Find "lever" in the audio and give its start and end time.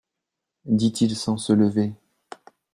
1.53-1.93